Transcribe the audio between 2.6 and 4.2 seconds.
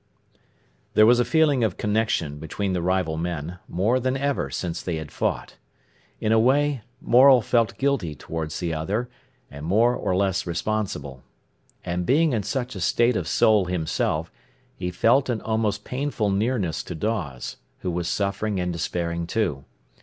the rival men, more than